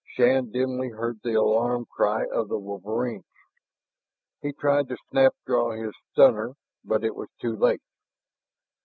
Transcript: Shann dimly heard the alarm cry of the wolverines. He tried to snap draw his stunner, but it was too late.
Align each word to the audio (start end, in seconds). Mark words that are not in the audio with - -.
Shann 0.15 0.49
dimly 0.51 0.89
heard 0.89 1.19
the 1.21 1.35
alarm 1.35 1.85
cry 1.85 2.25
of 2.33 2.49
the 2.49 2.57
wolverines. 2.57 3.23
He 4.41 4.51
tried 4.51 4.87
to 4.89 4.97
snap 5.11 5.35
draw 5.45 5.73
his 5.73 5.93
stunner, 6.11 6.55
but 6.83 7.03
it 7.03 7.15
was 7.15 7.29
too 7.39 7.55
late. 7.55 7.83